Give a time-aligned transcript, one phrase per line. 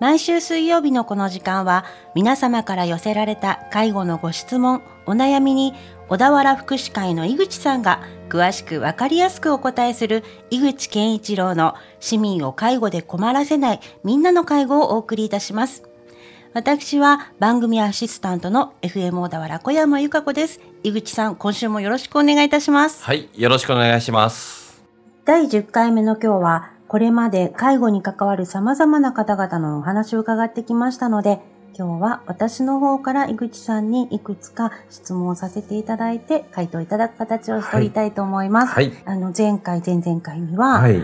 [0.00, 5.74] 毎週水曜日のこの時間は皆様から寄せられた介護のご質問、お悩みに
[6.08, 15.82] 小田原福祉会の井口さんが詳しくわかりやすくお答えする井口健一郎の市民を介護で困らせないみんなの介護をお送りいたします。
[16.54, 20.60] 私は番組アシスタントの FM 小田原小山由香子です。
[20.82, 23.04] 井口さん、今週もよろしくお願いいたします。
[23.04, 24.82] はい、よろしくお願いします。
[25.24, 31.38] 第10回目の今日は、これまで介護に関わる様々な方々のお話を伺ってきましたので、
[31.78, 38.72] 今日は私の方から井口さんにいくつか質問をさせていただいて、回答いただく形を取りたいと思います。
[38.72, 38.92] はい。
[39.04, 41.02] あの、前回、前々回には、はい。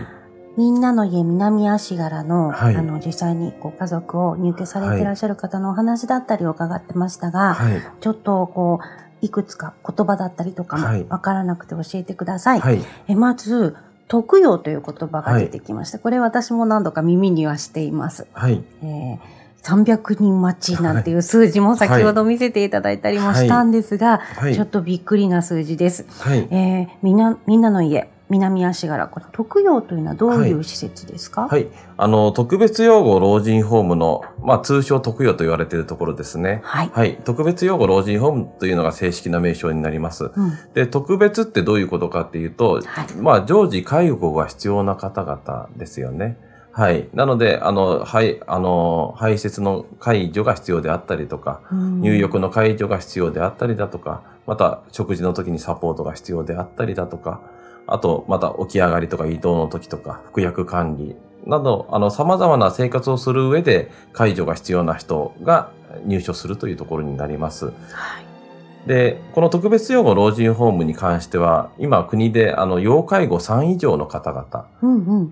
[0.57, 7.81] みんなの家南足柄の、はいあの、実際にご家族を入居されていらっしゃる方のお話だったりを伺ってましたが、はい。
[7.99, 12.61] ちょっとこう、いくつか言葉だったりとかはいもわからなくて教えてください。
[13.07, 13.75] えまず、
[14.07, 15.99] 特養という言葉が出てきました。
[15.99, 18.27] これ私も何度か耳にはしています。
[18.33, 18.63] はい。
[18.83, 26.05] えー300人待ちなんていう数字も先ほど見せていただいたりもしたんですが、はいちょっとびっくりな数字です。
[26.19, 26.47] はい。
[26.51, 31.47] えーみんな、みんなの家、南足柄、この特養というのはどういう施設ですか？
[31.47, 31.67] はい。
[31.95, 36.61] あの、特別養護老人ホームの、まあ、通称特養と言われているところですね。
[36.63, 36.91] はい。
[36.91, 37.17] はい。
[37.23, 40.31] 特別養護老人ホームというのが正式な名称になります。
[40.35, 40.53] うん。
[40.73, 46.39] で、特別ってどういうことかっていうと、はいまあ、常時介護が必要な方々ですよね。
[46.71, 47.07] はい。
[47.13, 57.39] なので、あの、はい、あの、排泄の介助が必要であったりとか、うん入浴の介助が必要であったりだとか、また食事の時にサポートが必要であったりだとか、
[57.87, 65.71] あと、また起き上がりとか移動の時とか、服薬管理など、あの、様々な生活をする上で介助が必要な人が
[66.05, 67.65] 入所するというところになります。
[67.65, 67.71] は
[68.21, 68.87] い。
[68.87, 75.31] で、この特別養護老人ホームに関しては、今国であの、要介護3以上の方々。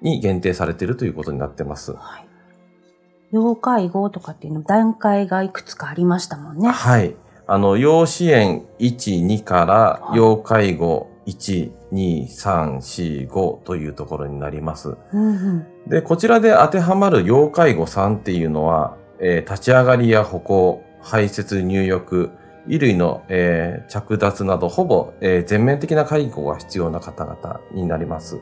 [0.00, 1.92] に限定されているということになってます。
[1.92, 2.26] はい。
[3.32, 6.68] 要介護とかっていうの段階がいくつかありましたもんね。
[6.68, 7.16] はい。
[7.46, 14.96] あの、要支援1、2からはい要介護1、2、3、4、5というところになります。
[15.12, 15.66] うんうん。
[15.88, 22.30] で、こちらで当てはまる要介護3っていうのは、えー立ち上がりや歩行、排泄、入浴、
[22.64, 28.38] 衣類の、えー着脱など、ほぼ、えー全面的な介護が必要な方々になります。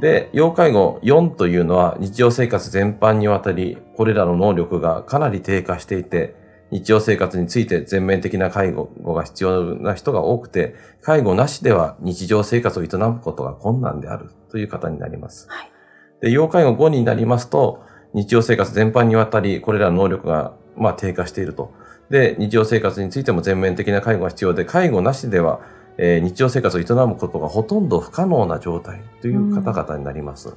[0.00, 6.34] で、要介護4というのは日常生活全般にわたり、これらの能力がかなり低下していて、
[6.70, 15.46] 日常生活について全面的な介護が必要な人が多くて、介護なしでは日常生活を営むことが困難であるという方になります。
[15.48, 15.70] はい。
[16.20, 17.84] で、要介護5になりますと、
[18.14, 21.72] 日常生活全般にわたり、これらの能力が、まあ、低下していると。
[22.10, 25.60] で、日常生活についても全面的な介護が必要で、介護なしでは、
[25.98, 30.48] えー日常生活を営むことがほとんど不可能な状態という方々になります。
[30.50, 30.54] で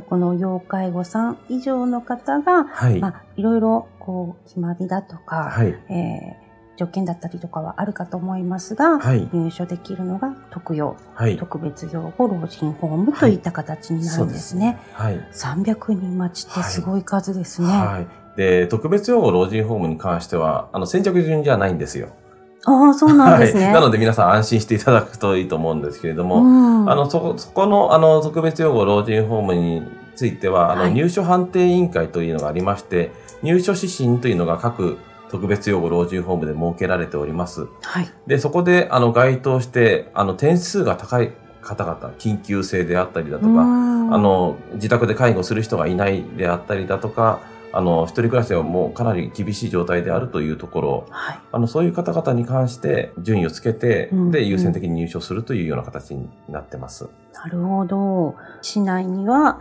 [0.00, 2.98] この要介護3以上の方が、はい。
[2.98, 5.68] まあ、いろいろ、こう、決まりだとか、はい。
[5.90, 9.28] えー条件だったりとかはあるかと思いますが、はい。
[9.32, 11.36] 入所できるのが特養、はい。
[11.36, 14.78] 特別養護老人ホームといった形になるんですね。
[14.94, 15.16] はい。
[15.32, 17.68] 300人待ちってすごい数ですね。
[17.68, 18.36] はい。
[18.36, 22.08] で、特別養護老人ホームに関しては、あの、先着順じゃないんですよ。
[22.64, 23.64] ああ、そうなんですね。
[23.64, 23.74] はい。
[23.74, 29.82] なので皆さん安心していただくといいと思うんですけれども、うん、あの、そこ、そこの、あの、特別養護老人ホームに
[30.14, 33.10] ついては、あの、はい入所判定委員会というのがありまして、
[33.42, 34.98] 入所指針というのが各
[35.32, 37.66] 特別養護老人ホームで設けられております。
[37.82, 38.10] はい。
[38.26, 43.64] で、そこで、あの、該当して、あの、点数が高い方々、緊急性であったりだとか、ああ、
[44.18, 47.40] の、自宅で介護する人がいないであったりだとか、
[47.72, 51.40] あの、一人暮らしではもうかなり厳しい状態であるというところ、はい。
[51.52, 57.08] あの、そういう方々に関して順位をつけて、うんで、優先的に入所するというような形になってます。
[57.32, 58.34] なるほど。
[58.60, 59.60] 市内には、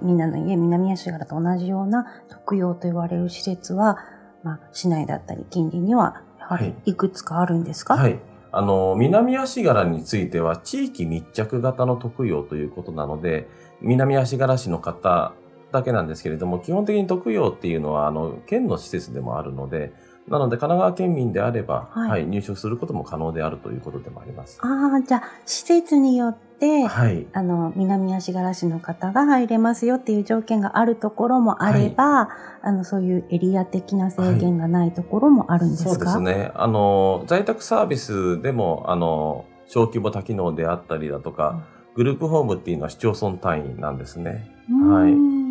[0.00, 3.98] みんなの家、南足柄と同じような特養と言われる施設は、
[4.42, 8.18] まあ、市内だったり近隣には、やはりいくつかあるんですか、はい。
[8.50, 13.48] あの、南足柄については地域密着型の特養ということなので、
[13.80, 15.32] 南足柄市の方
[15.72, 19.92] だけなんですけれども、基本的に特養っていうのは、あの、県の施設でもあるので、
[20.28, 24.58] なので、神奈川県民であれば、はいはい、入所することも可能であるということでもあります。
[24.62, 27.26] ああ、じゃあ、施設によって、はい。
[27.32, 32.28] あの、南足柄市の方が入れますよっていう条件があるところもあれば、
[32.62, 36.52] あの、そういうエリア的な制限がないところもあるんですか、そうですね。
[36.54, 41.64] あの、在宅サービスでも、あの、小規模多機能であったりだとか、
[41.94, 44.48] グループホームっていうのは市町村単位なんですね。
[44.70, 45.41] はいうん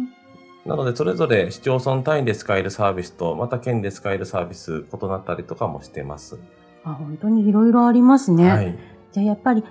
[0.66, 6.40] なので、それぞれ市町村単位で使えるサービスと、また県で使えるサービス、異なったりとかもしてます。
[6.84, 8.50] あ本当にいろいろありますね。
[8.50, 8.78] はい。
[9.12, 9.63] じゃあやっぱり、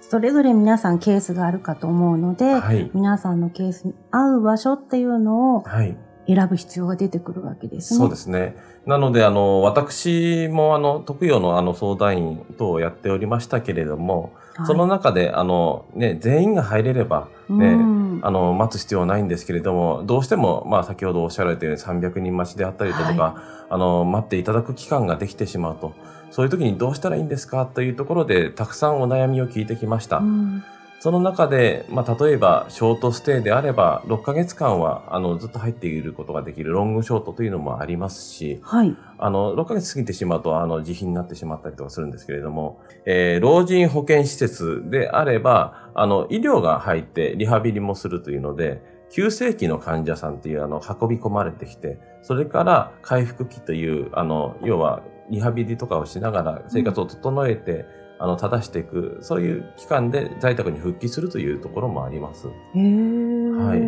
[0.00, 2.90] それぞれ皆さんケースがあるかと思うので、はい。
[2.94, 5.96] 皆さんのケースに合う場所っていうのをはい。
[6.26, 7.98] 選ぶ必要が出てくるわけですね。
[7.98, 8.54] そうですね。
[8.86, 14.30] なので、あの、私も、あの、特養のあの相談員等をやっておりましたけれども、はい
[14.66, 25.92] その中で、あの、ね、全員が入れれば、ね、うんあの、待つ必要はないんですけれども、どうしても、まあ、先ほどおっしゃられたように300人待ちであったりだとか、あの、待っていただく期間ができてしまうと、
[26.30, 27.66] そういう時にどうしたらいいんですか？
[27.66, 30.18] というところで、たくさんお悩みを聞いてきました。
[30.18, 30.62] うん
[31.02, 38.94] その中で、まあ、例えば、ショートステイであれば、6ヶ月間は、あの、ずっと入っていることができるロングショートというのもありますし、はい。
[39.16, 57.86] あの、6ヶ月過ぎてしまうと、あの、自費になってしまったりとかするんですけれども、えー老人保健施設であれば、あの、医療が入ってリハビリもするというので、急性期の患者さんっていう、あの、運び込まれてきて、それから回復期という、あの、要は、リハビリとかをしながら生活を整えて、
[58.18, 62.48] あの、正していく、そういう期間で在宅に復帰するというところもあります。
[62.48, 63.64] へー。
[63.64, 63.80] はい。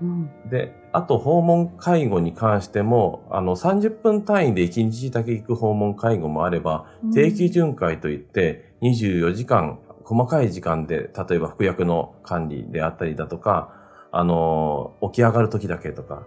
[0.00, 0.30] うん。
[0.50, 7.12] で、あと訪問介護に関しても、あの、30分単位で1日だけ行く訪問介護もあれば、うん。
[7.12, 13.74] 定期巡回といって24時間、細かい時間で、例えば服薬の管理であったりだとか、
[14.10, 16.26] あの、起き上がる時だけとか、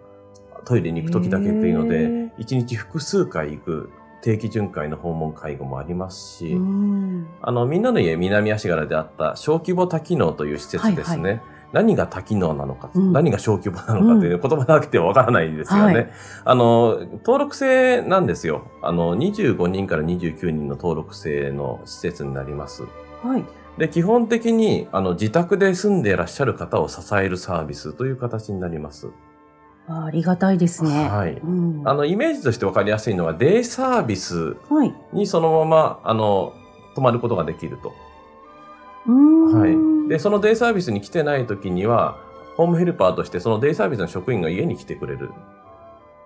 [0.66, 3.90] トイレに行く時だけっていうのへでー、1日複数回行く
[4.22, 11.24] 定期巡回の訪問介護もありますし、うんあの、みんなの家南足柄であった小規模多機能という施設ですね。
[11.24, 15.94] はいは何が多機能なのか、うん何が小規模なのかという言葉だけではわからないですよね。
[15.94, 16.10] はい
[16.44, 18.68] あの、登録制なんですよ。
[18.84, 22.84] あの、25人から29人の登録制の施設になります。
[23.24, 23.61] はい。
[23.82, 29.10] で、基本的に、あの、自宅で住んでいらっしゃる方を支えるサービスという形になります。
[29.88, 31.10] あありがたいですね。
[31.10, 34.94] はいうんあの、イメージとしてわかりやすいのは、デイサービスはい。
[35.14, 36.54] にそのまま、あの、
[36.94, 37.96] 泊まることができると。
[39.08, 40.10] はい。
[40.10, 42.20] で、そのデイサービスに来てない時には、
[42.58, 45.32] ホームヘルパーとしてそのデイサービスの職員が家に来てくれる。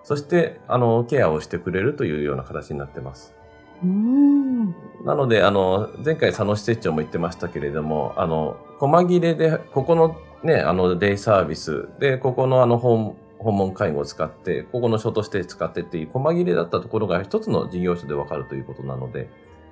[0.02, 3.34] そして、あの、ケアをしてくれるというような形になってます。
[3.82, 4.74] うーん。
[5.04, 19.28] なので、あの、前回佐野施設長も言ってましたけれども、あの、細切れで、ここのね、あの、デイサービスで、ここのあの、訪訪問介護を使って、ここの書として使ってっていう細切れだったところが一つの事業所でわかるということなので、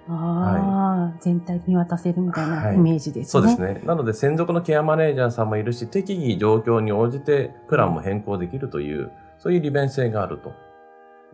[0.08, 3.30] ああ、全体見渡せるみたいはないイメージですね。
[3.30, 3.80] そうですね。
[3.86, 10.52] なので、専属のケアマネージャーさんもいるし、適宜状況に応じてプランも変更できるという、そういう利便性があると。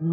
[0.01, 0.07] うー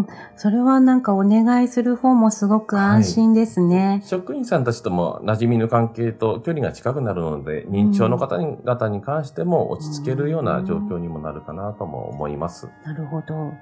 [0.00, 0.06] ん。
[0.36, 4.02] それはなんかお願いする方もすごく安心ですね。
[4.04, 12.68] 職員さんたちとも馴染みの関係と距離が近くなるので、認知症の方に々に関しても落ち着けるような状況にもなるかなとも思います。
[12.84, 13.52] なるほど。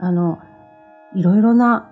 [0.00, 0.38] あの、
[1.14, 1.90] いろいろな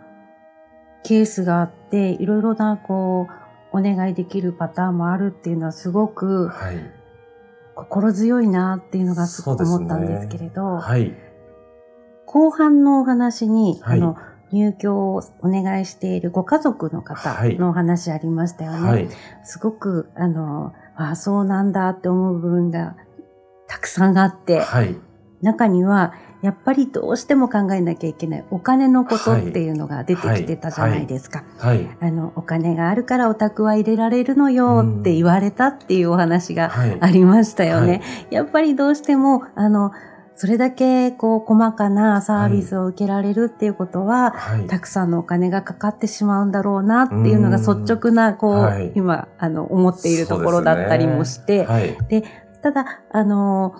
[1.04, 3.28] ケースがあって、いろいろなこ
[3.72, 6.76] う、お願いできるパターンもあるっていうのはすごくはい。
[7.74, 11.14] 心強いなっていうのがすごく思ったんですけれど、はい。
[12.32, 14.16] 後半のお話に、はいあの、
[14.52, 18.88] 入居をお願いしているご家族の方はいのお話ありましたよね。
[18.88, 19.08] はい。
[19.44, 22.96] すごく、あの、ああ、そうなんだって思う部分が
[23.66, 24.96] たくさんあって、はい。
[25.42, 31.44] 中には、やっぱりどうしても考えなきゃいけないお金のことっていうのが出てきてたじゃないですか。
[31.58, 31.86] はい。
[32.00, 36.98] あの、お金があるからお宅は入れられるのよって言われたっていうお話がはい。
[36.98, 37.86] ありましたよね。
[37.86, 39.92] はいやっぱりどうしても、あの、
[40.34, 44.66] それだけこう細かなサービスを受けられるっていうことは、はい。
[44.66, 51.96] たくさんのお金がかかってしまうんだろうなっていうのが率直な、こう、はい今、あの、思っているところだったりもして、はい。
[52.62, 53.74] ただ、あの、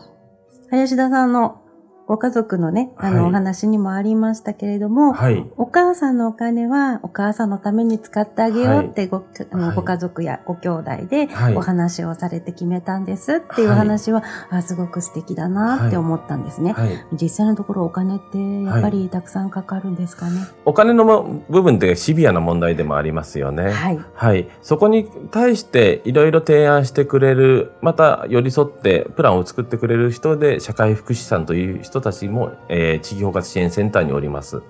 [0.70, 1.61] 林田さんの
[2.06, 5.46] ご家族のね、あの、はいお話にもありましたけれども、はい。
[5.56, 16.72] お母さんのお金はお母さんのために使ってあげようってご,、あのはいご家族やご兄弟ではいお話をされて決めたんですっていう話は、あすごく素敵だなって思ったんですね。
[16.72, 16.90] はい。
[17.12, 20.40] 実際のところお金ってやっぱりたくさんかかるんですかね？
[20.64, 23.70] お金のも部分でシビアな問題でもありますよね。
[23.70, 24.00] はい。
[24.14, 24.48] はい。
[24.62, 34.62] そこに対していろいろ提案してくれる、また寄り添ってプランを作ってくれる人で、社会福祉さんという人たちも、えー地域包括支援センターにおります。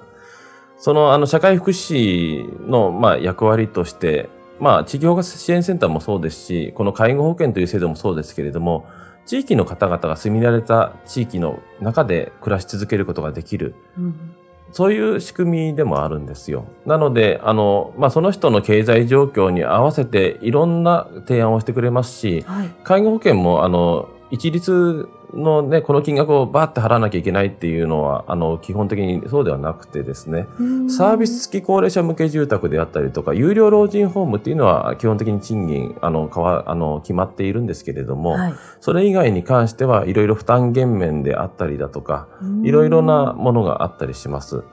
[0.78, 8.86] その、あの、社会福祉の、まあ、役割として、まあ、地域包括支援センターもそうですし、この介護保険という制度もそうですけれども、
[9.24, 13.74] 地域の方々が住み慣れた地域の中で暮らし続けることができる。
[13.96, 14.34] うん
[14.72, 16.64] そういう仕組みでもあるんですよ。
[16.86, 22.70] なので、あの、まあ、その人の経済状況に合わせていろんな提案をしてくれますし、はい。
[22.82, 30.46] 介護保険も、あの、一律のね、この金額をバーって払わなきゃいけないっていうのは、あの、基本的にそうではなくてですね、
[30.88, 42.28] サービス付き高齢者向け住宅であったりとか、有料老人ホームっていうのは基本的に賃金、あの、かわ、あの、決まっているんですけれども、はい、それ以外に関してはいろいろ負担減免であったりだとか、
[42.62, 44.64] いろいろなものがあったりします。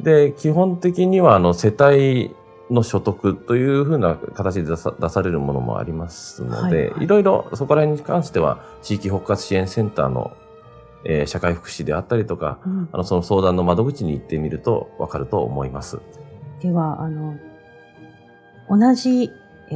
[0.00, 2.34] で、基本的には、あの、世帯
[2.70, 10.36] の所得というふうな形で出さ出されるものもありますので、はいはい、いろいろそこら辺に関しては、地域包括支援センターの、
[11.04, 15.98] えー、社会福祉であったりとか、うん、あの、その相談の窓口に行ってみるとわかると思います。
[16.60, 17.36] では、あの、
[18.68, 19.32] 同じ、
[19.70, 19.74] え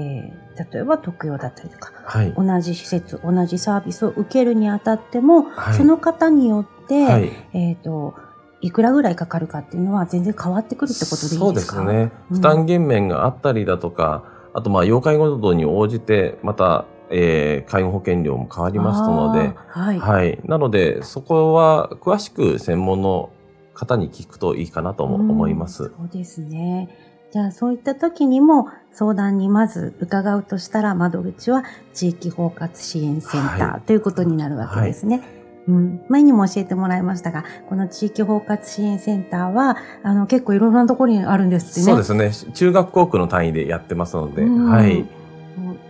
[0.56, 8.14] ー、例えば特養だったりとか、はい、同じ施設、同じサービスを受けるにあたっても、はい、その方によって、はい、えっ、ー、と、
[8.62, 11.76] いくらぐらいかかるかっていうのは全然変わってくるってことでいいですか？
[11.76, 12.12] そうですね。
[12.31, 20.40] 負担減免があったりだとか、うん、あとまあ、要介護度に応じて、また、えー、介護保険料も変わりますので、はい、はい。
[20.45, 23.31] なので、そこは詳しく専門の
[23.75, 25.92] 方に聞くといいかなと思います。
[25.97, 26.88] そうですね。
[27.33, 31.64] じゃあそういった時にも相談にまず伺うとしたら窓口は
[31.95, 35.19] 地域包括支援センター、はい、ということになるわけですね。
[35.19, 41.85] はいうん、前にも教えてもらいましたが、この地域包括支援センターは、あの、結構いろんなところにあるんですね。
[41.85, 42.52] そうですね。
[42.52, 45.07] 中学校区の単位でやってますので、はい。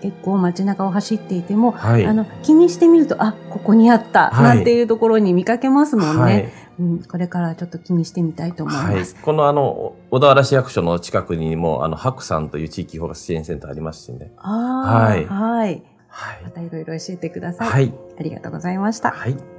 [0.01, 14.33] 結構街中を走っていても、はい、あの気にしてみるとあここにあった、はい、なんていうところに見かけますもんね、はい、うん、これからちょっと気にしてみたいと思います、このあの小田原市役所の近くにもあの白さんという地域包括支援センターありますしね。
[14.39, 15.25] あはい。
[15.27, 19.52] はい、はい、またいろいろ教えてください、はい、ありがとうございました、はい